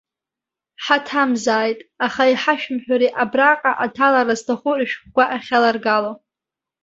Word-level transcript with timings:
Ҳаҭамзааит, 0.83 1.79
аха 2.05 2.23
иҳашәымҳәари 2.31 3.15
абраҟа 3.23 3.71
аҭалара 3.85 4.35
зҭаху 4.39 4.75
рышәҟәқәа 4.79 5.23
ахьаларгало? 5.35 6.11